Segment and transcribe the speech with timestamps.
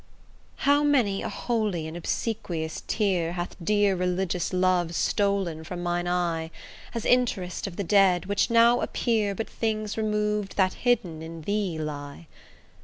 [0.65, 6.49] How many a holy and obsequious tear Hath dear religious love stol'n from mine eye,
[6.95, 11.77] As interest of the dead, which now appear But things remov'd that hidden in thee
[11.77, 12.25] lie!